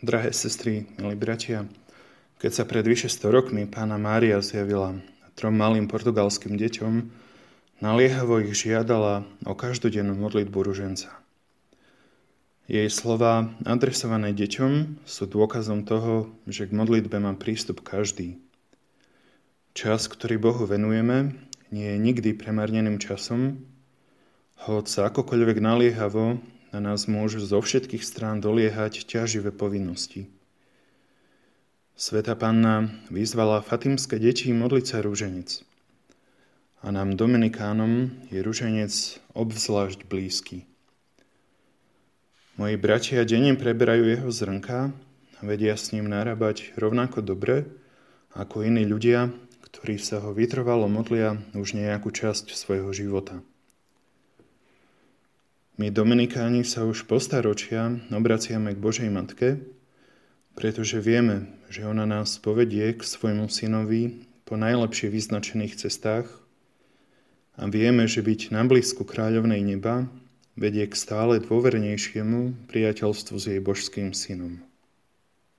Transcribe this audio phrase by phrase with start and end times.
[0.00, 1.68] Drahé sestry, milí bratia,
[2.40, 4.96] keď sa pred vyše 100 rokmi pána Mária zjavila
[5.36, 7.12] trom malým portugalským deťom,
[7.84, 11.12] naliehavo ich žiadala o každodennú modlitbu ruženca.
[12.64, 18.40] Jej slova, adresované deťom, sú dôkazom toho, že k modlitbe má prístup každý.
[19.76, 21.36] Čas, ktorý Bohu venujeme,
[21.68, 23.68] nie je nikdy premarneným časom,
[24.64, 26.40] hoď sa akokoľvek naliehavo
[26.70, 30.30] na nás môžu zo všetkých strán doliehať ťaživé povinnosti.
[32.00, 35.60] Sveta Panna vyzvala fatimské deti modliť sa rúženec.
[36.80, 40.64] A nám Dominikánom je rúženec obzvlášť blízky.
[42.56, 44.96] Moji bratia denne preberajú jeho zrnka
[45.36, 47.68] a vedia s ním narábať rovnako dobre
[48.32, 49.28] ako iní ľudia,
[49.68, 53.44] ktorí sa ho vytrvalo modlia už nejakú časť svojho života.
[55.80, 59.64] My Dominikáni sa už po staročia obraciame k Božej Matke,
[60.52, 66.28] pretože vieme, že ona nás povedie k svojmu synovi po najlepšie vyznačených cestách
[67.56, 70.04] a vieme, že byť na blízku kráľovnej neba
[70.52, 74.60] vedie k stále dôvernejšiemu priateľstvu s jej božským synom.